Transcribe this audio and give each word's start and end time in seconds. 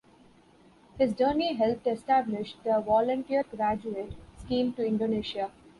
His 0.97 1.13
journey 1.13 1.53
helped 1.53 1.85
establish 1.85 2.55
the 2.63 2.81
Volunteer 2.81 3.43
Graduate 3.43 4.13
Scheme 4.39 4.73
to 4.73 4.83
Indonesia. 4.83 5.51